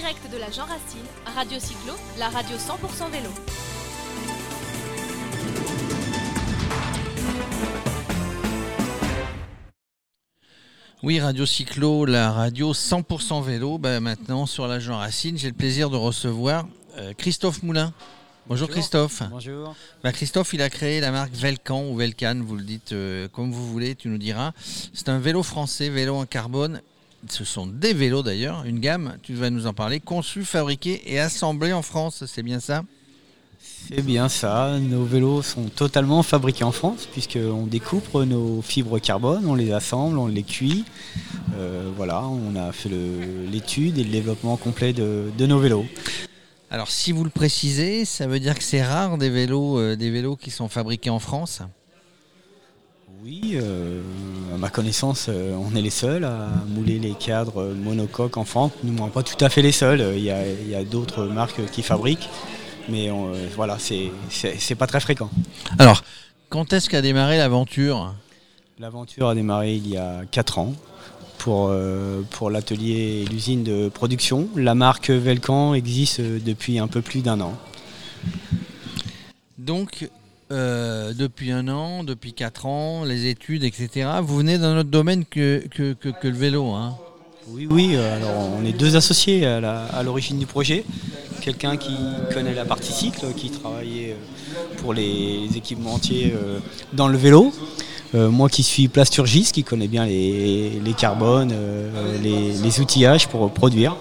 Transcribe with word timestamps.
direct 0.00 0.30
de 0.30 0.38
la 0.38 0.48
Jean 0.48 0.64
Racine, 0.64 1.06
Radio 1.34 1.58
Cyclo, 1.58 1.92
la 2.18 2.28
radio 2.28 2.56
100% 2.56 3.10
vélo. 3.10 3.30
Oui, 11.02 11.18
Radio 11.18 11.44
Cyclo, 11.46 12.04
la 12.04 12.30
radio 12.30 12.72
100% 12.72 13.42
vélo. 13.42 13.78
Ben, 13.78 13.98
maintenant, 13.98 14.46
sur 14.46 14.68
la 14.68 14.78
Jean 14.78 14.98
Racine, 14.98 15.36
j'ai 15.36 15.48
le 15.48 15.54
plaisir 15.54 15.90
de 15.90 15.96
recevoir 15.96 16.68
euh, 16.98 17.12
Christophe 17.18 17.64
Moulin. 17.64 17.92
Bonjour, 18.46 18.68
Christophe. 18.68 19.24
Bonjour. 19.28 19.74
Ben, 20.04 20.12
Christophe, 20.12 20.52
il 20.52 20.62
a 20.62 20.70
créé 20.70 21.00
la 21.00 21.10
marque 21.10 21.32
Velcan 21.32 21.88
ou 21.88 21.96
Velcan, 21.96 22.40
vous 22.44 22.54
le 22.54 22.62
dites 22.62 22.92
euh, 22.92 23.26
comme 23.26 23.50
vous 23.50 23.66
voulez, 23.66 23.96
tu 23.96 24.06
nous 24.06 24.18
diras. 24.18 24.52
C'est 24.94 25.08
un 25.08 25.18
vélo 25.18 25.42
français, 25.42 25.88
vélo 25.88 26.14
en 26.14 26.24
carbone. 26.24 26.82
Ce 27.28 27.44
sont 27.44 27.66
des 27.66 27.94
vélos 27.94 28.22
d'ailleurs, 28.22 28.64
une 28.64 28.78
gamme, 28.78 29.16
tu 29.22 29.34
vas 29.34 29.50
nous 29.50 29.66
en 29.66 29.74
parler, 29.74 29.98
conçus, 29.98 30.44
fabriqués 30.44 31.02
et 31.06 31.18
assemblés 31.18 31.72
en 31.72 31.82
France, 31.82 32.24
c'est 32.26 32.44
bien 32.44 32.60
ça? 32.60 32.84
C'est 33.60 34.02
bien 34.02 34.28
ça, 34.28 34.78
nos 34.78 35.04
vélos 35.04 35.42
sont 35.42 35.64
totalement 35.64 36.22
fabriqués 36.22 36.62
en 36.62 36.72
France 36.72 37.08
puisqu'on 37.10 37.66
découpe 37.66 38.14
nos 38.14 38.62
fibres 38.62 39.00
carbone, 39.00 39.46
on 39.46 39.56
les 39.56 39.72
assemble, 39.72 40.16
on 40.18 40.28
les 40.28 40.44
cuit. 40.44 40.84
Euh, 41.56 41.90
voilà, 41.96 42.22
on 42.22 42.54
a 42.54 42.70
fait 42.70 42.90
l'étude 43.50 43.98
et 43.98 44.04
le 44.04 44.10
développement 44.10 44.56
complet 44.56 44.92
de, 44.92 45.30
de 45.36 45.46
nos 45.46 45.58
vélos. 45.58 45.86
Alors 46.70 46.90
si 46.90 47.10
vous 47.12 47.24
le 47.24 47.30
précisez, 47.30 48.04
ça 48.04 48.26
veut 48.26 48.40
dire 48.40 48.56
que 48.56 48.62
c'est 48.62 48.82
rare 48.82 49.18
des 49.18 49.30
vélos, 49.30 49.78
euh, 49.78 49.96
des 49.96 50.10
vélos 50.10 50.36
qui 50.36 50.50
sont 50.50 50.68
fabriqués 50.68 51.10
en 51.10 51.18
France? 51.18 51.62
Oui, 53.24 53.52
euh, 53.54 54.00
à 54.54 54.58
ma 54.58 54.68
connaissance, 54.70 55.26
euh, 55.28 55.54
on 55.56 55.74
est 55.74 55.82
les 55.82 55.90
seuls 55.90 56.24
à 56.24 56.48
mouler 56.68 56.98
les 56.98 57.14
cadres 57.14 57.64
monocoques 57.74 58.36
en 58.36 58.44
France. 58.44 58.72
Nous, 58.84 58.94
on 59.02 59.08
pas 59.08 59.22
tout 59.24 59.42
à 59.44 59.48
fait 59.48 59.60
les 59.62 59.72
seuls. 59.72 60.14
Il 60.16 60.22
y 60.22 60.30
a, 60.30 60.84
d'autres 60.84 61.24
marques 61.24 61.64
qui 61.72 61.82
fabriquent, 61.82 62.28
mais 62.88 63.10
on- 63.10 63.34
euh, 63.34 63.48
voilà, 63.56 63.76
c'est 63.78 64.74
pas 64.76 64.86
très 64.86 65.00
fréquent. 65.00 65.30
Alors, 65.78 66.04
quand 66.48 66.72
est-ce 66.72 66.88
qu'a 66.88 67.02
démarré 67.02 67.38
l'aventure? 67.38 68.14
L'aventure 68.78 69.28
a 69.28 69.34
démarré 69.34 69.74
il 69.74 69.88
y 69.88 69.96
a 69.96 70.20
4 70.30 70.58
ans 70.58 70.74
pour, 71.38 71.68
euh, 71.70 72.22
pour 72.30 72.50
l'atelier 72.50 73.24
et 73.24 73.24
l'usine 73.26 73.64
de 73.64 73.88
production. 73.88 74.48
La 74.54 74.76
marque 74.76 75.10
Velcan 75.10 75.74
existe 75.74 76.20
depuis 76.20 76.78
un 76.78 76.86
peu 76.86 77.02
plus 77.02 77.22
d'un 77.22 77.40
an. 77.40 77.54
Donc, 79.58 80.08
euh, 80.50 81.12
depuis 81.12 81.50
un 81.52 81.68
an, 81.68 82.04
depuis 82.04 82.32
quatre 82.32 82.66
ans, 82.66 83.04
les 83.04 83.26
études, 83.26 83.64
etc. 83.64 84.08
Vous 84.22 84.36
venez 84.36 84.58
d'un 84.58 84.78
autre 84.78 84.88
domaine 84.90 85.24
que, 85.24 85.64
que, 85.70 85.92
que- 85.92 86.08
que 86.08 86.28
le 86.28 86.36
vélo. 86.36 86.70
Hein. 86.72 86.96
Oui, 87.50 87.66
oui, 87.70 87.90
euh, 87.94 88.16
alors 88.16 88.50
on 88.60 88.64
est 88.64 88.72
deux 88.72 88.96
associés 88.96 89.46
à 89.46 90.02
l'origine 90.02 90.38
du 90.38 90.46
projet. 90.46 90.84
Quelqu'un 91.40 91.76
qui 91.76 91.96
connaît 92.34 92.54
la 92.54 92.64
partie 92.64 92.92
cycle, 92.92 93.26
qui 93.36 93.50
travaillait 93.50 94.12
euh, 94.12 94.76
pour 94.78 94.92
les 94.92 95.48
équipementiers 95.56 96.34
dans 96.92 97.08
le 97.08 97.16
vélo. 97.18 97.52
Moi 98.14 98.48
qui 98.48 98.62
suis 98.62 98.88
plasturgiste, 98.88 99.54
qui 99.54 99.64
connais 99.64 99.86
bien 99.86 100.06
les, 100.06 100.80
les 100.82 100.92
carbones, 100.94 101.52
les, 102.22 102.52
les 102.52 102.80
outillages 102.80 103.28
pour 103.28 103.50
produire. 103.52 103.96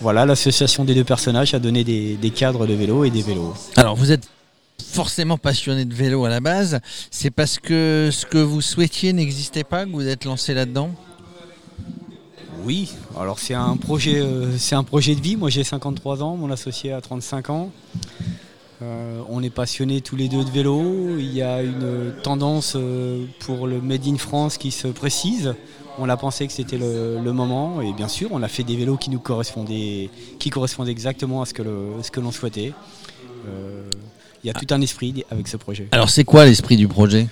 Voilà, 0.00 0.26
l'association 0.26 0.84
des 0.84 0.94
deux 0.94 1.02
personnages 1.04 1.54
a 1.54 1.58
donné 1.58 1.82
des, 1.82 2.16
des 2.16 2.30
cadres 2.30 2.66
de 2.66 2.74
vélo 2.74 3.04
et 3.04 3.10
des 3.10 3.22
vélos. 3.22 3.54
Alors, 3.76 3.96
vous 3.96 4.12
êtes 4.12 4.28
forcément 4.88 5.38
passionné 5.38 5.84
de 5.84 5.94
vélo 5.94 6.24
à 6.24 6.28
la 6.28 6.40
base. 6.40 6.80
C'est 7.10 7.30
parce 7.30 7.58
que 7.58 8.10
ce 8.12 8.26
que 8.26 8.38
vous 8.38 8.60
souhaitiez 8.60 9.12
n'existait 9.12 9.64
pas 9.64 9.84
que 9.84 9.90
vous 9.90 10.06
êtes 10.06 10.24
lancé 10.24 10.54
là-dedans? 10.54 10.90
Oui, 12.64 12.92
alors 13.18 13.38
c'est 13.38 13.54
un 13.54 13.76
projet, 13.76 14.18
euh, 14.18 14.56
un 14.72 14.82
projet 14.82 15.14
de 15.14 15.20
vie. 15.20 15.36
Moi 15.36 15.50
j'ai 15.50 15.64
53 15.64 16.22
ans, 16.22 16.36
mon 16.36 16.50
associé 16.50 16.92
a 16.92 17.00
35 17.00 17.50
ans. 17.50 17.70
Euh, 18.80 19.20
on 19.28 19.42
est 19.42 19.50
passionnés 19.50 20.00
tous 20.00 20.16
les 20.16 20.28
deux 20.28 20.44
de 20.44 20.50
vélo. 20.50 21.18
Il 21.18 21.32
y 21.32 21.42
a 21.42 21.62
une 21.62 22.12
tendance 22.22 22.74
euh, 22.76 23.26
pour 23.40 23.66
le 23.66 23.80
Made 23.80 24.06
in 24.06 24.16
France 24.16 24.58
qui 24.58 24.70
se 24.70 24.88
précise. 24.88 25.54
On 25.98 26.08
a 26.08 26.16
pensé 26.16 26.46
que 26.46 26.52
c'était 26.52 26.78
le, 26.78 27.32
moment 27.32 27.80
et 27.80 27.92
bien 27.92 28.06
sûr 28.06 28.28
on 28.32 28.42
a 28.42 28.48
fait 28.48 28.62
des 28.62 28.76
vélos 28.76 28.96
qui 28.96 29.10
nous 29.10 29.18
correspondaient, 29.18 30.10
qui 30.38 30.50
correspondaient 30.50 30.92
exactement 30.92 31.42
à 31.42 31.46
ce 31.46 31.54
que, 31.54 32.20
l'on 32.20 32.32
souhaitait. 32.32 32.72
Il 34.42 34.46
y 34.46 34.50
a 34.50 34.54
tout 34.54 34.72
un 34.72 34.80
esprit 34.80 35.24
avec 35.30 35.48
ce 35.48 35.56
projet. 35.56 35.88
Alors, 35.92 36.10
c'est 36.10 36.24
quoi 36.24 36.44
l'esprit 36.44 36.76
du 36.76 36.88
projet? 36.88 37.28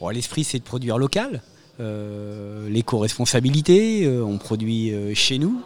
Bon, 0.00 0.08
L'esprit, 0.08 0.44
c'est 0.44 0.58
de 0.58 0.64
produire 0.64 0.98
local. 0.98 1.42
Euh, 1.80 2.68
L'éco-responsabilité, 2.68 4.04
euh, 4.04 4.22
on 4.24 4.38
produit 4.38 4.92
euh, 4.92 5.14
chez 5.14 5.38
nous. 5.38 5.62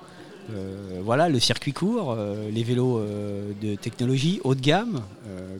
Voilà, 1.02 1.28
le 1.28 1.40
circuit 1.40 1.72
court, 1.72 2.16
les 2.52 2.62
vélos 2.62 3.00
de 3.60 3.74
technologie 3.74 4.40
haut 4.44 4.54
de 4.54 4.60
gamme, 4.60 5.00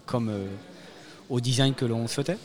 comme 0.07 0.31
au 1.29 1.41
design 1.41 1.75
que 1.75 1.85
l'on 1.85 2.07
souhaitait. 2.07 2.37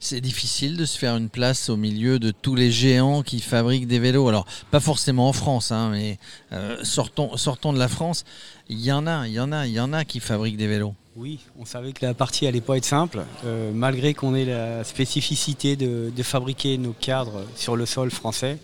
C'est 0.00 0.20
difficile 0.20 0.76
de 0.76 0.84
se 0.84 0.96
faire 0.96 1.16
une 1.16 1.28
place 1.28 1.68
au 1.68 1.76
milieu 1.76 2.20
de 2.20 2.30
tous 2.30 2.54
les 2.54 2.70
géants 2.70 3.22
qui 3.22 3.40
fabriquent 3.40 3.88
des 3.88 3.98
vélos. 3.98 4.28
Alors, 4.28 4.46
pas 4.70 4.78
forcément 4.78 5.28
en 5.28 5.32
France, 5.32 5.72
hein, 5.72 5.90
mais 5.90 6.18
euh, 6.52 6.76
sortons, 6.84 7.32
de 7.72 7.78
la 7.78 7.88
France. 7.88 8.24
Il 8.68 8.78
y 8.78 8.92
en 8.92 9.08
a, 9.08 9.26
il 9.26 9.32
y 9.32 9.40
en 9.40 9.50
a, 9.50 9.66
il 9.66 9.72
y 9.72 9.80
en 9.80 9.92
a 9.92 10.04
qui 10.04 10.20
fabriquent 10.20 10.56
des 10.56 10.68
vélos. 10.68 10.94
Oui, 11.16 11.40
on 11.58 11.64
savait 11.64 11.92
que 11.92 12.06
la 12.06 12.14
partie 12.14 12.46
allait 12.46 12.60
pas 12.60 12.76
être 12.76 12.84
simple, 12.84 13.24
euh, 13.44 13.72
malgré 13.74 14.14
qu'on 14.14 14.36
ait 14.36 14.44
la 14.44 14.84
spécificité 14.84 15.74
de, 15.74 16.12
de 16.14 16.22
fabriquer 16.22 16.78
nos 16.78 16.92
cadres 16.92 17.44
sur 17.56 17.74
le 17.74 17.84
sol 17.84 18.12
français. 18.12 18.58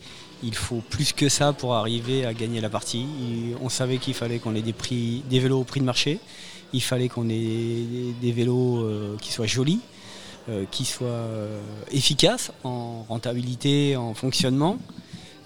Il 0.45 0.55
faut 0.55 0.83
plus 0.89 1.13
que 1.13 1.29
ça 1.29 1.53
pour 1.53 1.75
arriver 1.75 2.27
à 2.27 2.35
gagner 2.35 2.61
la 2.61 2.69
partie. 2.69 3.07
On 3.63 3.71
savait 3.71 3.97
qu'il 3.97 4.15
fallait 4.15 4.39
qu'on 4.39 4.55
ait 4.55 4.63
des, 4.63 4.73
prix, 4.73 5.23
des 5.31 5.41
vélos 5.41 5.61
au 5.61 5.65
prix 5.65 5.81
de 5.81 5.87
marché. 5.87 6.21
Il 6.75 6.83
fallait 6.83 7.09
qu'on 7.09 7.29
ait 7.31 7.85
des, 8.21 8.33
vélos 8.33 8.83
euh, 8.83 9.17
qui 9.21 9.33
soient 9.33 9.47
jolis, 9.47 9.81
qui 10.71 10.85
soient 10.85 11.09
euh, 11.09 11.61
efficaces 11.91 12.53
en 12.65 13.05
rentabilité, 13.09 13.97
en 13.97 14.15
fonctionnement 14.15 14.79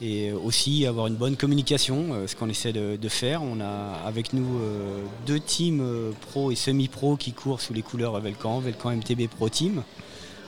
et 0.00 0.32
aussi 0.32 0.86
avoir 0.86 1.08
une 1.08 1.16
bonne 1.16 1.36
communication, 1.36 2.12
euh, 2.12 2.26
ce 2.26 2.36
qu'on 2.36 2.48
essaie 2.48 2.72
de, 2.72 3.08
faire. 3.08 3.42
On 3.42 3.60
a 3.60 4.00
avec 4.06 4.32
nous 4.32 4.60
euh, 4.60 5.02
deux 5.26 5.40
teams 5.40 5.80
euh, 5.80 6.12
pro 6.30 6.50
et 6.50 6.54
semi-pro 6.54 7.16
qui 7.16 7.32
courent 7.32 7.60
sous 7.60 7.72
les 7.72 7.82
couleurs 7.82 8.18
Velcan, 8.20 8.60
Velcan 8.60 8.90
MTB 8.92 9.28
Pro 9.28 9.48
Team, 9.48 9.82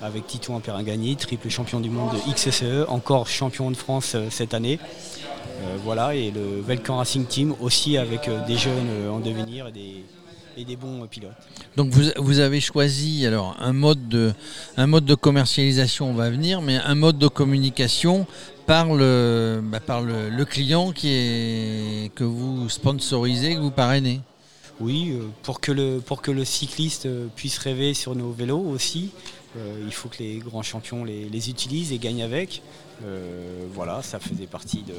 avec 0.02 0.26
Tito 0.26 0.56
Perringani, 0.58 1.16
triple 1.16 1.48
champion 1.48 1.80
du 1.80 1.90
monde 1.90 2.10
de 2.12 2.32
XSE, 2.32 2.88
encore 2.88 3.26
champion 3.26 3.70
de 3.70 3.76
France 3.76 4.12
euh, 4.14 4.28
cette 4.30 4.54
année. 4.54 4.78
Euh, 5.62 5.76
voilà, 5.84 6.14
et 6.14 6.30
le 6.30 6.60
Velcan 6.60 6.96
Racing 6.96 7.26
Team 7.26 7.54
aussi 7.60 7.98
avec 7.98 8.28
euh, 8.28 8.44
des 8.46 8.56
jeunes 8.56 8.88
euh, 8.88 9.10
en 9.10 9.20
devenir 9.20 9.66
et 9.66 9.72
des, 9.72 10.04
et 10.60 10.64
des 10.64 10.76
bons 10.76 11.02
euh, 11.02 11.06
pilotes. 11.06 11.32
Donc 11.76 11.90
vous, 11.90 12.02
vous 12.16 12.38
avez 12.38 12.60
choisi 12.60 13.26
alors 13.26 13.56
un 13.60 13.72
mode 13.72 14.08
de 14.08 14.32
un 14.76 14.86
mode 14.86 15.04
de 15.04 15.14
commercialisation 15.14 16.10
on 16.10 16.14
va 16.14 16.30
venir, 16.30 16.62
mais 16.62 16.76
un 16.76 16.94
mode 16.94 17.18
de 17.18 17.28
communication 17.28 18.26
par 18.66 18.94
le 18.94 19.60
bah, 19.62 19.80
par 19.80 20.02
le, 20.02 20.28
le 20.28 20.44
client 20.44 20.92
qui 20.92 21.08
est 21.10 22.14
que 22.14 22.24
vous 22.24 22.68
sponsorisez, 22.68 23.54
que 23.54 23.60
vous 23.60 23.70
parrainez. 23.70 24.20
Oui, 24.80 25.10
euh, 25.10 25.28
pour 25.42 25.60
que 25.60 25.72
le, 25.72 26.00
pour 26.00 26.22
que 26.22 26.30
le 26.30 26.44
cycliste 26.44 27.06
euh, 27.06 27.26
puisse 27.36 27.58
rêver 27.58 27.92
sur 27.92 28.14
nos 28.14 28.32
vélos 28.32 28.64
aussi, 28.64 29.10
euh, 29.56 29.82
il 29.84 29.92
faut 29.92 30.08
que 30.08 30.18
les 30.20 30.38
grands 30.38 30.62
champions 30.62 31.04
les, 31.04 31.28
les 31.28 31.50
utilisent 31.50 31.92
et 31.92 31.98
gagnent 31.98 32.22
avec. 32.22 32.62
Euh, 33.04 33.66
voilà, 33.74 34.02
ça 34.02 34.18
faisait 34.20 34.46
partie 34.46 34.82
de, 34.82 34.94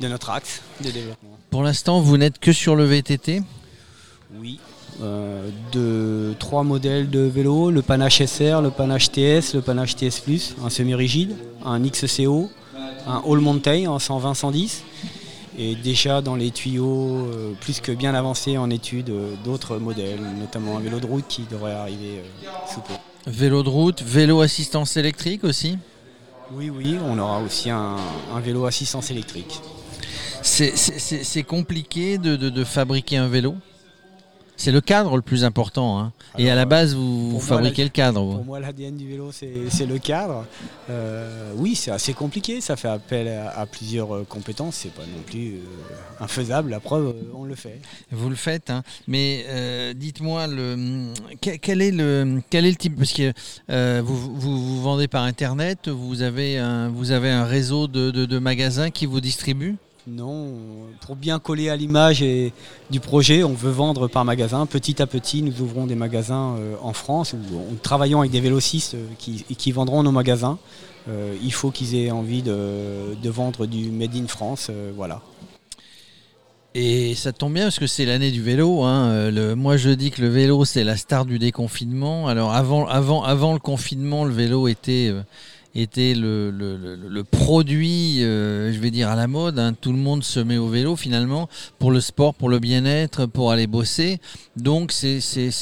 de 0.00 0.08
notre 0.08 0.30
axe 0.30 0.60
de 0.82 0.90
développement. 0.90 1.38
Pour 1.50 1.62
l'instant, 1.62 2.00
vous 2.00 2.16
n'êtes 2.16 2.38
que 2.38 2.52
sur 2.52 2.76
le 2.76 2.84
VTT. 2.84 3.42
Oui, 4.40 4.58
euh, 5.02 5.48
de 5.72 6.34
trois 6.38 6.62
modèles 6.64 7.08
de 7.10 7.20
vélos, 7.20 7.70
le 7.70 7.82
Panache 7.82 8.22
SR, 8.24 8.62
le 8.62 8.70
Panache 8.70 9.10
TS, 9.12 9.54
le 9.54 9.60
Panache 9.60 9.96
TS 9.96 10.20
Plus, 10.20 10.54
un 10.64 10.70
semi-rigide, 10.70 11.36
un 11.64 11.80
XCO, 11.82 12.50
un 13.06 13.22
All 13.26 13.38
Mountain 13.38 13.86
en 13.86 13.98
120-110 13.98 14.80
et 15.56 15.76
déjà 15.76 16.20
dans 16.20 16.34
les 16.34 16.50
tuyaux 16.50 17.26
euh, 17.32 17.52
plus 17.60 17.80
que 17.80 17.92
bien 17.92 18.14
avancés 18.14 18.58
en 18.58 18.70
études 18.70 19.10
euh, 19.10 19.34
d'autres 19.44 19.76
modèles, 19.78 20.18
notamment 20.40 20.76
un 20.78 20.80
vélo 20.80 20.98
de 20.98 21.06
route 21.06 21.26
qui 21.28 21.42
devrait 21.48 21.72
arriver 21.74 22.22
sous 22.72 22.80
peu. 22.80 22.94
Vélo 23.26 23.62
de 23.62 23.68
route, 23.68 24.02
vélo 24.02 24.40
assistance 24.40 24.96
électrique 24.96 25.44
aussi? 25.44 25.78
Oui, 26.52 26.70
oui, 26.70 26.96
on 27.06 27.18
aura 27.18 27.40
aussi 27.40 27.70
un, 27.70 27.96
un 28.34 28.40
vélo 28.40 28.64
assistance 28.66 29.10
électrique. 29.10 29.60
C'est- 30.42 31.42
compliqué 31.44 32.18
de, 32.18 32.36
de- 32.36 32.50
de 32.50 32.64
fabriquer 32.64 33.16
un 33.16 33.28
vélo? 33.28 33.54
C'est 34.56 34.70
le 34.72 34.80
cadre 34.80 35.16
le 35.16 35.22
plus 35.22 35.44
important. 35.44 35.98
hein. 35.98 36.12
Et 36.38 36.48
à 36.50 36.54
la 36.54 36.64
base, 36.64 36.94
vous, 36.94 37.38
fabriquez 37.40 37.82
le 37.84 37.90
cadre. 37.90 38.34
Pour 38.36 38.44
moi, 38.44 38.60
l'ADN 38.60 38.96
du 38.96 39.08
vélo, 39.08 39.30
c'est 39.32 39.86
le 39.86 39.98
cadre. 39.98 40.46
Euh, 40.90 41.52
oui, 41.56 41.74
c'est 41.74 41.90
assez 41.90 42.12
compliqué. 42.14 42.60
Ça 42.60 42.76
fait 42.76 42.88
appel 42.88 43.28
à, 43.28 43.50
à 43.58 43.66
plusieurs 43.66 44.14
euh, 44.14 44.24
compétences. 44.28 44.76
C'est 44.76 44.92
pas 44.94 45.02
non 45.02 45.22
plus 45.26 45.54
euh, 45.56 45.60
infaisable. 46.24 46.70
La 46.70 46.80
preuve, 46.80 47.08
euh, 47.08 47.32
on 47.34 47.44
le 47.44 47.54
fait. 47.54 47.80
Vous 48.12 48.28
le 48.30 48.36
faites, 48.36 48.70
hein. 48.70 48.82
mais 49.08 49.44
euh, 49.48 49.92
dites-moi 49.92 50.46
le 50.46 51.12
quel, 51.40 51.58
quel 51.58 51.82
est 51.82 51.90
le 51.90 52.40
quel 52.50 52.64
est 52.64 52.70
le 52.70 52.76
type 52.76 52.96
parce 52.96 53.12
que 53.12 53.32
euh, 53.70 54.02
vous, 54.04 54.16
vous, 54.16 54.62
vous 54.64 54.82
vendez 54.82 55.08
par 55.08 55.24
internet, 55.24 55.88
vous 55.88 56.22
avez 56.22 56.58
un 56.58 56.88
vous 56.88 57.10
avez 57.10 57.30
un 57.30 57.44
réseau 57.44 57.86
de, 57.88 58.10
de- 58.10 58.24
de 58.26 58.38
magasins 58.38 58.90
qui 58.90 59.06
vous 59.06 59.20
distribuent. 59.20 59.76
Non, 60.06 60.52
pour 61.00 61.16
bien 61.16 61.38
coller 61.38 61.70
à 61.70 61.76
l'image 61.76 62.20
et 62.20 62.52
du 62.90 63.00
projet, 63.00 63.42
on 63.42 63.54
veut 63.54 63.70
vendre 63.70 64.06
par 64.06 64.26
magasin. 64.26 64.66
Petit 64.66 65.00
à 65.00 65.06
petit, 65.06 65.40
nous 65.40 65.62
ouvrons 65.62 65.86
des 65.86 65.94
magasins 65.94 66.56
euh, 66.58 66.74
en 66.82 66.92
France 66.92 67.34
nous 67.34 67.76
travaillons 67.82 68.20
avec 68.20 68.30
des 68.30 68.40
vélocistes 68.40 68.96
euh, 68.96 69.06
qui, 69.18 69.72
vendront 69.72 70.02
nos 70.02 70.12
magasins. 70.12 70.58
Euh, 71.08 71.34
il 71.42 71.54
faut 71.54 71.70
qu'ils 71.70 71.94
aient 71.94 72.10
envie 72.10 72.42
de, 72.42 73.16
vendre 73.24 73.64
du 73.64 73.90
Made 73.90 74.14
in 74.14 74.26
France. 74.26 74.70
voilà. 74.94 75.22
Et 76.74 77.14
ça 77.14 77.32
tombe 77.32 77.54
bien 77.54 77.64
parce 77.64 77.78
que 77.78 77.86
c'est 77.86 78.04
l'année 78.04 78.30
du 78.30 78.42
vélo. 78.42 78.82
Hein. 78.82 79.30
Moi, 79.54 79.78
je 79.78 79.88
dis 79.88 80.10
que 80.10 80.20
le 80.20 80.28
vélo, 80.28 80.66
c'est 80.66 80.84
la 80.84 80.98
star 80.98 81.24
du 81.24 81.38
déconfinement. 81.38 82.28
Alors, 82.28 82.52
avant, 82.52 82.86
avant, 82.88 83.22
avant 83.22 83.54
le 83.54 83.58
confinement, 83.58 84.24
le 84.24 84.32
vélo 84.32 84.68
était 84.68 85.14
était 85.74 86.14
le, 86.14 86.50
le, 86.50 87.24
produit, 87.24 88.22
euh, 88.22 88.72
je 88.72 88.78
vais 88.78 88.90
dire, 88.90 89.08
à 89.08 89.16
la 89.16 89.26
mode. 89.26 89.58
Hein. 89.58 89.74
Tout 89.78 89.92
le 89.92 89.98
monde 89.98 90.22
se 90.22 90.40
met 90.40 90.56
au 90.56 90.68
vélo 90.68 90.96
finalement 90.96 91.48
pour 91.78 91.90
le 91.90 92.00
sport, 92.00 92.34
pour 92.34 92.48
le 92.48 92.58
bien-être, 92.58 93.26
pour 93.26 93.50
aller 93.50 93.66
bosser. 93.66 94.18
Donc 94.56 94.92
c'est 94.92 95.20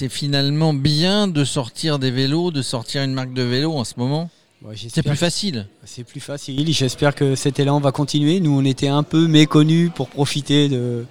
finalement 0.08 0.74
bien 0.74 1.28
de 1.28 1.44
sortir 1.44 1.98
des 1.98 2.10
vélos, 2.10 2.50
de 2.50 2.62
sortir 2.62 3.02
une 3.02 3.14
marque 3.14 3.32
de 3.32 3.42
vélo 3.42 3.72
en 3.72 3.84
ce 3.84 3.94
moment. 3.96 4.30
c'est 4.76 5.02
plus 5.02 5.16
facile. 5.16 5.66
C'est 5.84 6.04
plus 6.04 6.20
facile. 6.20 6.72
J'espère 6.72 7.14
que 7.14 7.34
cet 7.34 7.58
élan 7.58 7.80
va 7.80 7.92
continuer. 7.92 8.40
Nous, 8.40 8.56
on 8.56 8.64
était 8.64 8.88
un 8.88 9.02
peu 9.02 9.26
méconnus 9.26 9.90
pour 9.94 10.08
profiter 10.08 10.68
de, 10.68 11.06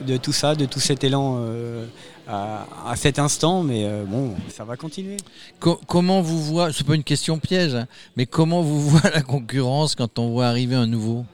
de 0.00 0.16
tout 0.16 0.32
ça, 0.32 0.54
de 0.54 0.66
tout 0.66 0.80
cet 0.80 1.04
élan. 1.04 1.38
Euh, 1.40 1.86
à, 2.28 2.94
cet 2.96 3.18
instant, 3.18 3.62
mais 3.62 3.84
euh, 3.84 4.04
bon, 4.04 4.34
ça 4.48 4.64
va 4.64 4.76
continuer. 4.76 5.16
comment 5.60 6.20
vous 6.20 6.42
voyez, 6.42 6.72
c'est 6.76 6.86
pas 6.86 6.94
une 6.94 7.04
question 7.04 7.38
piège, 7.38 7.74
hein, 7.74 7.86
mais 8.16 8.26
comment 8.26 8.62
vous 8.62 8.80
voyez 8.88 9.14
la 9.14 9.22
concurrence 9.22 9.94
quand 9.94 10.18
on 10.18 10.30
voit 10.30 10.46
arriver 10.46 10.74
un 10.74 10.86
nouveau? 10.86 11.24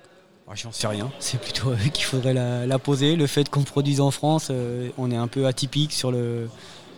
Ah, 0.48 0.52
J'en 0.54 0.72
sais 0.72 0.86
rien, 0.86 1.10
c'est 1.18 1.40
plutôt 1.40 1.70
eux 1.70 1.88
qu'il 1.92 2.04
faudrait 2.04 2.34
la, 2.34 2.78
poser. 2.78 3.16
Le 3.16 3.26
fait 3.26 3.48
qu'on 3.48 3.62
produise 3.62 4.00
en 4.00 4.10
France, 4.10 4.48
euh, 4.50 4.90
on 4.98 5.10
est 5.10 5.16
un 5.16 5.28
peu 5.28 5.46
atypique 5.46 5.92
sur 5.92 6.12
le, 6.12 6.48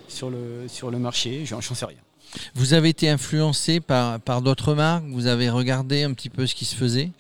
sur 0.09 0.29
le, 0.29 0.65
sur 0.67 0.91
le 0.91 0.99
marché, 0.99 1.45
j'en 1.47 1.61
sais 1.61 1.85
rien. 1.85 1.99
Vous 2.57 2.75
avez 2.75 2.89
été 2.89 3.09
influencé 3.09 3.79
par, 3.79 4.19
par 4.19 4.43
d'autres 4.43 4.75
marques? 4.75 5.05
Vous 5.09 5.29
avez 5.29 5.51
regardé 5.51 6.03
un 6.03 6.13
petit 6.15 6.31
peu 6.31 6.49
ce 6.49 6.57
qui 6.57 6.65
se 6.65 6.75
faisait? 6.75 7.11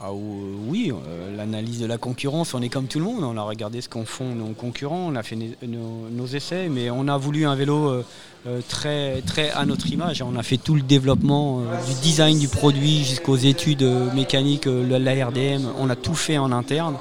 Ah, 0.00 0.12
oui, 0.12 0.92
euh, 0.92 1.36
l'analyse 1.36 1.80
de 1.80 1.86
la 1.86 1.98
concurrence, 1.98 2.54
on 2.54 2.62
est 2.62 2.68
comme 2.68 2.86
tout 2.86 3.00
le 3.00 3.04
monde. 3.04 3.24
On 3.24 3.36
a 3.36 3.42
regardé 3.42 3.80
ce 3.80 3.88
qu'en 3.88 4.04
font 4.04 4.32
nos 4.32 4.52
concurrents, 4.52 5.08
on 5.08 5.16
a 5.16 5.24
fait 5.24 5.36
nos, 5.36 6.26
essais, 6.26 6.68
mais 6.68 6.88
on 6.88 7.08
a 7.08 7.16
voulu 7.16 7.46
un 7.46 7.56
vélo 7.56 7.88
euh, 7.88 8.04
euh, 8.46 8.60
très, 8.68 9.22
très 9.22 9.50
à 9.50 9.66
notre 9.66 9.90
image. 9.90 10.22
On 10.22 10.36
a 10.36 10.44
fait 10.44 10.56
tout 10.56 10.76
le 10.76 10.82
développement 10.82 11.62
du 11.62 11.94
design 12.00 12.38
du 12.38 12.46
produit 12.46 13.02
jusqu'aux 13.04 13.36
études 13.36 13.82
mécaniques, 14.14 14.66
la 14.66 15.26
RDM. 15.26 15.62
On 15.78 15.90
a 15.90 15.96
tout 15.96 16.14
fait 16.14 16.38
en 16.38 16.52
interne 16.52 16.96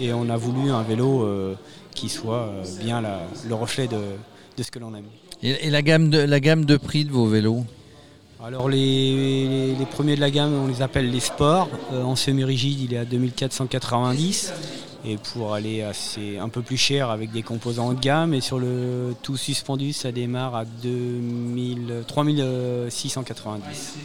et 0.00 0.14
on 0.14 0.30
a 0.30 0.36
voulu 0.38 0.70
un 0.70 0.82
vélo 0.82 1.28
qui 1.94 2.08
soit 2.08 2.50
bien 2.82 3.02
le 3.46 3.54
reflet 3.54 3.88
de, 3.88 4.62
ce 4.62 4.70
que 4.70 4.78
l'on 4.78 4.94
aime. 4.94 5.04
Et, 5.42 5.68
la, 5.68 5.82
gamme 5.82 6.10
la 6.10 6.40
gamme 6.40 6.64
de 6.64 6.78
prix 6.78 7.04
de 7.04 7.12
vos 7.12 7.26
vélos? 7.26 7.64
Alors 8.44 8.68
les, 8.68 9.74
premiers 9.90 10.14
de 10.14 10.20
la 10.20 10.30
gamme, 10.30 10.54
on 10.54 10.68
les 10.68 10.80
appelle 10.80 11.10
les 11.10 11.18
sports. 11.18 11.68
Euh, 11.92 12.02
en 12.04 12.14
semi-rigide, 12.14 12.80
il 12.82 12.94
est 12.94 12.98
à 12.98 13.04
2490. 13.04 14.52
Et 15.04 15.16
pour 15.16 15.54
aller 15.54 15.82
assez, 15.82 16.38
un 16.38 16.48
peu 16.48 16.60
plus 16.60 16.76
cher 16.76 17.10
avec 17.10 17.30
des 17.30 17.42
composants 17.42 17.88
haut 17.88 17.94
de 17.94 18.00
gamme. 18.00 18.34
Et 18.34 18.40
sur 18.40 18.58
le 18.58 19.14
tout 19.22 19.36
suspendu, 19.36 19.92
ça 19.92 20.10
démarre 20.10 20.56
à 20.56 20.64
2000, 20.64 22.04
3690. 22.06 23.96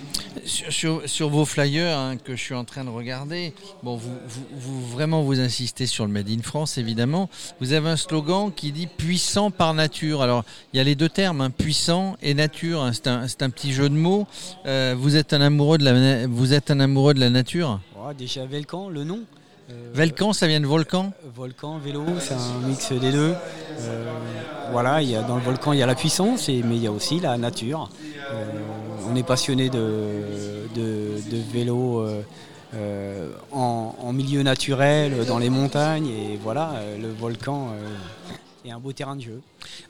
Sur, 0.46 1.30
vos 1.30 1.46
flyers 1.46 1.98
hein, 1.98 2.18
que 2.18 2.36
je 2.36 2.42
suis 2.42 2.54
en 2.54 2.66
train 2.66 2.84
de 2.84 2.90
regarder, 2.90 3.54
bon, 3.82 3.96
vous, 3.96 4.88
vraiment 4.88 5.24
vous 5.24 5.40
insistez 5.40 5.86
sur 5.86 6.06
le 6.06 6.12
Made 6.12 6.30
in 6.30 6.42
France 6.42 6.78
évidemment. 6.78 7.30
Vous 7.60 7.74
avez 7.74 7.90
un 7.90 7.96
slogan 7.96 8.52
qui 8.54 8.72
dit 8.72 8.88
puissant 8.88 9.52
par 9.52 9.74
nature. 9.74 10.22
Alors 10.22 10.44
il 10.74 10.78
y 10.78 10.80
a 10.80 10.84
les 10.84 10.96
deux 10.96 11.10
termes, 11.10 11.42
hein, 11.42 11.50
puissant 11.50 12.18
et 12.22 12.34
nature. 12.34 12.84
Hein. 12.84 12.92
c'est, 12.94 13.42
un, 13.42 13.50
petit 13.50 13.74
jeu 13.74 13.90
de 13.90 13.96
mots. 13.96 14.28
Euh, 14.66 14.96
vous 14.98 15.16
êtes 15.16 15.34
un 15.34 15.42
amoureux 15.42 15.78
de 15.78 15.86
la, 15.86 16.28
vous 16.28 16.54
êtes 16.54 16.72
un 16.72 16.80
amoureux 16.80 17.14
de 17.14 17.20
la 17.20 17.30
nature? 17.30 17.80
déjà 18.12 18.46
Velcan, 18.46 18.90
le 18.90 19.04
nom. 19.04 19.22
Euh, 19.70 19.74
Velcan, 19.94 20.34
ça 20.34 20.48
vient 20.48 20.60
de 20.60 20.66
volcan 20.66 21.14
Volcan, 21.36 21.78
vélo, 21.78 22.04
c'est 22.20 22.34
un 22.34 22.68
mix 22.68 22.92
des 22.92 23.12
deux. 23.12 23.34
Euh, 23.80 24.06
voilà, 24.72 25.02
y 25.02 25.16
a, 25.16 25.22
dans 25.22 25.36
le 25.36 25.42
volcan, 25.42 25.74
il 25.74 25.80
y 25.80 25.84
a 25.84 25.86
la 25.86 25.96
puissance, 25.96 26.48
mais 26.50 26.76
il 26.76 26.84
y 26.84 26.88
a 26.88 26.92
aussi 26.92 27.20
la 27.20 27.38
nature. 27.38 27.90
Euh, 28.32 28.46
on 29.10 29.16
est 29.16 29.24
passionné 29.24 29.70
de, 29.70 29.82
vélo 31.54 32.06
en, 33.52 34.14
milieu 34.14 34.44
naturel, 34.44 35.26
dans 35.26 35.40
les 35.40 35.50
montagnes, 35.50 36.08
et 36.08 36.40
voilà, 36.42 36.74
le 37.02 37.12
volcan 37.12 37.70
est 38.66 38.72
un 38.72 38.80
beau 38.80 38.94
terrain 38.94 39.16
de 39.16 39.22
jeu. 39.22 39.42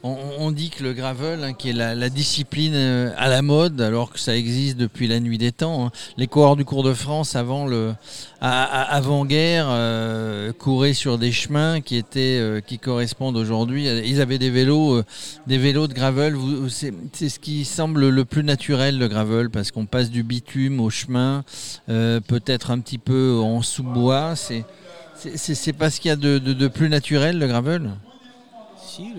On, 0.02 0.50
dit 0.50 0.70
que 0.70 0.82
le 0.82 0.92
gravel, 0.92 1.42
hein, 1.44 1.52
qui 1.52 1.70
est 1.70 1.72
la, 1.72 2.08
discipline 2.08 2.74
euh, 2.74 3.12
à 3.16 3.28
la 3.28 3.42
mode, 3.42 3.80
alors 3.80 4.12
que 4.12 4.18
ça 4.18 4.36
existe 4.36 4.76
depuis 4.76 5.06
la 5.06 5.20
nuit 5.20 5.38
des 5.38 5.52
temps, 5.52 5.86
hein. 5.86 5.90
les 6.16 6.26
coureurs 6.26 6.56
du 6.56 6.64
Cours 6.64 6.82
de 6.82 6.92
France 6.92 7.36
avant 7.36 7.66
le 7.66 7.94
avant 8.40 9.24
guerre 9.24 9.66
euh, 9.70 10.52
couraient 10.52 10.92
sur 10.92 11.16
des 11.16 11.32
chemins 11.32 11.80
qui 11.80 11.96
étaient 11.96 12.38
euh, 12.38 12.60
qui 12.60 12.78
correspondent 12.78 13.36
aujourd'hui. 13.36 13.86
Ils 13.86 14.20
avaient 14.20 14.38
des 14.38 14.50
vélos, 14.50 15.02
des 15.46 15.58
vélos 15.58 15.86
de 15.86 15.94
gravel. 15.94 16.36
C'est 16.68 17.28
ce 17.28 17.38
qui 17.38 17.64
semble 17.64 18.08
le 18.08 18.24
plus 18.24 18.44
naturel 18.44 18.98
le 18.98 19.08
gravel 19.08 19.50
parce 19.50 19.70
qu'on 19.70 19.86
passe 19.86 20.10
du 20.10 20.22
bitume 20.22 20.80
au 20.80 20.90
chemin, 20.90 21.44
peut-être 21.86 22.70
un 22.70 22.80
petit 22.80 22.98
peu 22.98 23.40
en 23.42 23.62
sous-bois. 23.62 24.34
C'est 24.36 25.72
pas 25.72 25.90
ce 25.90 26.00
qu'il 26.00 26.10
y 26.10 26.12
a 26.12 26.16
de 26.16 26.68
plus 26.68 26.88
naturel 26.88 27.38
le 27.38 27.46
gravel? 27.46 27.90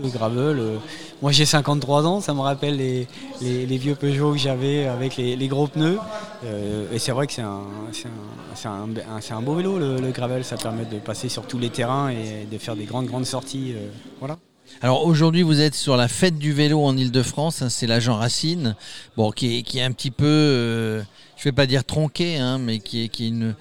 Le 0.01 0.10
gravel. 0.10 0.60
Euh, 0.60 0.77
moi 1.22 1.31
j'ai 1.31 1.45
53 1.45 2.06
ans, 2.06 2.22
ça 2.22 2.33
me 2.33 2.42
rappelle 2.42 2.77
les, 2.77 3.07
vieux 3.77 3.95
Peugeot 3.95 4.33
que 4.33 4.38
j'avais 4.38 4.88
avec 4.88 5.18
les, 5.18 5.48
gros 5.48 5.68
pneus. 5.68 6.00
Euh, 6.45 6.92
et 6.92 7.00
c'est 7.00 7.12
vrai 7.12 7.27
que 7.27 7.33
c'est 7.33 7.42
un, 7.42 7.62
beau 9.42 9.56
vélo 9.56 9.77
le, 9.80 10.12
gravel, 10.12 10.44
ça 10.44 10.57
permet 10.57 10.86
de 10.86 10.98
passer 11.00 11.30
sur 11.30 11.45
tous 11.48 11.57
les 11.57 11.69
terrains 11.69 12.10
et 12.10 12.48
de 12.50 12.57
faire 12.57 12.75
des 12.75 12.86
grandes 12.86 13.07
grandes 13.07 13.25
sorties. 13.25 13.74
Euh, 13.75 13.88
voilà. 14.19 14.38
Alors 14.81 15.06
aujourd'hui, 15.06 15.44
vous 15.44 15.62
êtes 15.62 15.75
sur 15.75 15.95
la 15.95 16.07
fête 16.07 16.39
du 16.39 16.51
vélo 16.51 16.83
en 16.83 16.98
Ile-de-France. 16.98 17.62
Hein, 17.62 17.69
c'est 17.69 17.88
la 17.88 18.00
Jean 18.00 18.16
Racine, 18.16 18.75
bon, 19.16 19.31
qui, 19.31 19.63
est, 19.74 19.81
un 19.81 19.92
petit 19.92 20.10
peu, 20.10 20.25
je 20.25 21.41
ne 21.41 21.44
vais 21.44 21.51
pas 21.51 21.67
dire 21.67 21.84
tronqué, 21.84 22.38
hein, 22.38 22.58
mais 22.58 22.79
qui 22.79 23.03
est, 23.03 23.10
qui 23.10 23.25
est 23.25 23.29
une, 23.29 23.53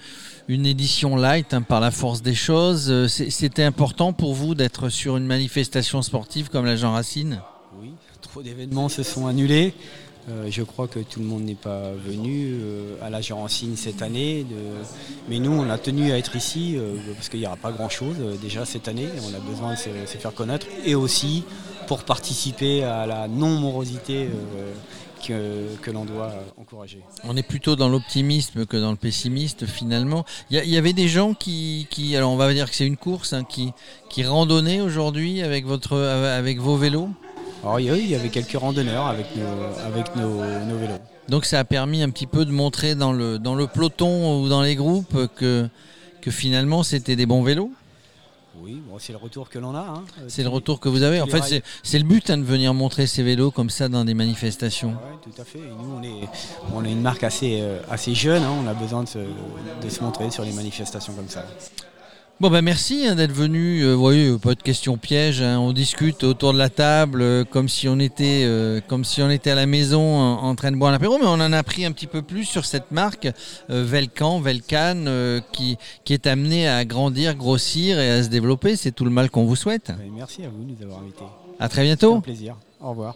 une 0.47 0.65
édition 0.65 1.15
light 1.15 1.53
hein, 1.53 1.61
par 1.61 1.79
la 1.79 1.91
force 1.91 2.21
des 2.21 2.35
choses. 2.35 2.87
Euh, 2.89 3.07
c'était 3.07 3.63
important 3.63 4.13
pour 4.13 4.33
vous 4.33 4.55
d'être 4.55 4.89
sur 4.89 5.17
une 5.17 5.25
manifestation 5.25 6.01
sportive 6.01 6.49
comme 6.49 6.65
la 6.65 6.75
Jean 6.75 6.93
Racine? 6.93 7.41
Oui, 7.81 7.91
trop 8.21 8.41
d'événements 8.41 8.89
se 8.89 9.03
sont 9.03 9.27
annulés. 9.27 9.73
Euh, 10.27 10.47
je 10.49 10.63
crois 10.63 10.87
que 10.87 10.99
tout 10.99 11.19
le 11.19 11.25
monde 11.25 11.43
n'est 11.43 11.53
pas 11.53 11.91
venu 11.91 12.53
euh, 12.53 12.95
à 13.01 13.09
la 13.09 13.21
Jean 13.21 13.41
Racine 13.43 13.75
cette 13.75 14.01
année. 14.01 14.45
Mais 15.29 15.39
nous, 15.39 15.51
on 15.51 15.69
a 15.69 15.77
tenu 15.77 16.11
à 16.11 16.17
être 16.17 16.35
ici 16.35 16.77
parce 17.15 17.29
qu'il 17.29 17.39
n'y 17.39 17.47
aura 17.47 17.57
pas 17.57 17.71
grand-chose 17.71 18.17
déjà 18.41 18.65
cette 18.65 18.87
année. 18.87 19.07
On 19.29 19.33
a 19.35 19.39
besoin 19.39 19.71
de 19.71 19.77
se, 19.77 20.17
faire 20.17 20.33
connaître 20.33 20.67
et 20.83 20.95
aussi 20.95 21.43
pour 21.87 22.03
participer 22.03 22.83
à 22.83 23.05
la 23.05 23.27
non-morosité 23.27 24.29
que, 25.27 25.91
l'on 25.91 26.05
doit 26.05 26.31
encourager. 26.57 26.99
On 27.23 27.35
est 27.35 27.43
plutôt 27.43 27.75
dans 27.75 27.89
l'optimisme 27.89 28.65
que 28.65 28.77
dans 28.77 28.91
le 28.91 28.97
pessimisme 28.97 29.65
finalement. 29.65 30.25
Il 30.49 30.57
y, 30.57 30.77
avait 30.77 30.93
des 30.93 31.07
gens 31.07 31.33
qui, 31.33 31.87
alors 32.15 32.31
on 32.31 32.37
va 32.37 32.53
dire 32.53 32.69
que 32.69 32.75
c'est 32.75 32.87
une 32.87 32.97
course, 32.97 33.33
hein, 33.33 33.43
qui, 33.43 33.73
qui 34.09 34.23
randonnaient 34.23 34.81
aujourd'hui 34.81 35.41
avec, 35.41 35.65
votre, 35.65 35.97
avec 35.97 36.59
vos 36.59 36.77
vélos? 36.77 37.09
Alors, 37.63 37.75
oui, 37.75 38.01
il 38.03 38.09
y 38.09 38.15
avait 38.15 38.29
quelques 38.29 38.57
randonneurs 38.57 39.07
avec 39.07 39.25
nos, 39.35 39.85
avec 39.85 40.15
nos, 40.15 40.77
vélos. 40.77 40.99
Donc 41.29 41.45
ça 41.45 41.59
a 41.59 41.63
permis 41.63 42.03
un 42.03 42.09
petit 42.09 42.27
peu 42.27 42.45
de 42.45 42.51
montrer 42.51 42.93
dans 42.93 43.11
le, 43.11 43.39
dans 43.39 43.55
le 43.55 43.65
peloton 43.65 44.41
ou 44.41 44.49
dans 44.49 44.61
les 44.61 44.75
groupes 44.75 45.27
que, 45.35 45.67
que 46.21 46.31
finalement 46.31 46.83
c'était 46.83 47.15
des 47.15 47.25
bons 47.25 47.41
vélos? 47.41 47.71
Oui, 48.61 48.81
c'est 48.99 49.11
le 49.11 49.17
retour 49.17 49.49
que 49.49 49.59
l'on 49.59 49.75
a. 49.75 49.79
Hein. 49.79 50.03
C'est 50.27 50.43
le 50.43 50.49
retour 50.49 50.79
que 50.79 50.89
vous 50.89 51.03
avez. 51.03 51.21
En 51.21 51.27
fait, 51.27 51.63
c'est 51.83 51.99
le 51.99 52.05
but 52.05 52.29
hein, 52.29 52.37
de 52.37 52.43
venir 52.43 52.73
montrer 52.73 53.07
ces 53.07 53.23
vélos 53.23 53.51
comme 53.51 53.69
ça 53.69 53.89
dans 53.89 54.05
des 54.05 54.13
manifestations. 54.13 54.95
Oui, 55.09 55.17
tout 55.21 55.41
à 55.41 55.45
fait. 55.45 55.59
nous, 55.59 55.97
on 55.99 56.03
est, 56.03 56.27
on 56.73 56.85
est 56.85 56.91
une 56.91 57.01
marque 57.01 57.23
assez, 57.23 57.59
euh, 57.61 57.79
assez 57.89 58.13
jeune. 58.13 58.43
Hein. 58.43 58.53
On 58.63 58.67
a 58.67 58.73
besoin 58.73 59.03
de 59.03 59.09
se, 59.09 59.19
de 59.19 59.89
se 59.89 60.03
montrer 60.03 60.31
sur 60.31 60.43
les 60.43 60.53
manifestations 60.53 61.13
comme 61.13 61.29
ça. 61.29 61.45
Bon 62.41 62.49
ben 62.49 62.61
merci 62.61 63.07
hein, 63.07 63.15
d'être 63.15 63.31
venu. 63.31 63.81
Vous 63.81 63.91
euh, 63.91 63.95
voyez, 63.95 64.37
pas 64.37 64.55
de 64.55 64.61
questions 64.61 64.97
pièges. 64.97 65.41
Hein. 65.41 65.57
on 65.57 65.71
discute 65.71 66.25
autour 66.25 66.51
de 66.51 66.57
la 66.57 66.69
table 66.69 67.21
euh, 67.21 67.45
comme 67.45 67.69
si 67.69 67.87
on 67.87 67.97
était 67.97 68.43
euh, 68.43 68.81
comme 68.85 69.05
si 69.05 69.21
on 69.21 69.29
était 69.29 69.51
à 69.51 69.55
la 69.55 69.65
maison 69.65 70.19
en, 70.19 70.53
train 70.55 70.73
de 70.73 70.75
boire 70.75 70.91
un 70.91 70.95
apéro, 70.95 71.17
mais 71.17 71.27
on 71.27 71.39
en 71.39 71.53
a 71.53 71.57
appris 71.57 71.85
un 71.85 71.93
petit 71.93 72.07
peu 72.07 72.21
plus 72.21 72.43
sur 72.43 72.65
cette 72.65 72.91
marque 72.91 73.29
Velcan, 73.69 74.41
Velcan, 74.41 75.41
qui 75.53 75.77
qui 76.03 76.11
est 76.11 76.27
amenée 76.27 76.67
à 76.67 76.83
grandir, 76.83 77.35
grossir 77.35 77.99
et 77.99 78.11
à 78.11 78.21
se 78.21 78.27
développer. 78.27 78.75
C'est 78.75 78.91
tout 78.91 79.05
le 79.05 79.11
mal 79.11 79.29
qu'on 79.29 79.45
vous 79.45 79.55
souhaite. 79.55 79.93
Merci 80.13 80.43
à 80.43 80.49
vous 80.49 80.61
de 80.65 80.71
nous 80.75 80.83
avoir 80.83 80.99
invités. 80.99 81.23
À 81.57 81.69
très 81.69 81.83
bientôt. 81.83 82.15
Un 82.15 82.19
plaisir. 82.19 82.57
Au 82.81 82.89
revoir. 82.89 83.15